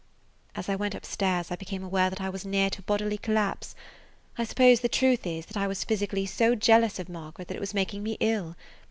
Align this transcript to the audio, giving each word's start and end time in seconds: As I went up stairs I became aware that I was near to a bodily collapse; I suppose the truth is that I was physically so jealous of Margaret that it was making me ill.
As 0.55 0.67
I 0.67 0.75
went 0.75 0.95
up 0.95 1.05
stairs 1.05 1.51
I 1.51 1.55
became 1.55 1.83
aware 1.83 2.09
that 2.09 2.19
I 2.19 2.27
was 2.31 2.43
near 2.43 2.71
to 2.71 2.79
a 2.79 2.81
bodily 2.81 3.19
collapse; 3.19 3.75
I 4.35 4.45
suppose 4.45 4.79
the 4.79 4.89
truth 4.89 5.27
is 5.27 5.45
that 5.45 5.57
I 5.57 5.67
was 5.67 5.83
physically 5.83 6.25
so 6.25 6.55
jealous 6.55 6.97
of 6.97 7.07
Margaret 7.07 7.47
that 7.49 7.57
it 7.57 7.61
was 7.61 7.75
making 7.75 8.01
me 8.01 8.17
ill. 8.19 8.55